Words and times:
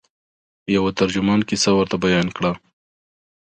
یوه 0.75 0.91
ترجمان 0.99 1.39
کیسه 1.49 1.71
ورته 1.75 1.95
بیان 2.03 2.27
کړه. 2.37 2.51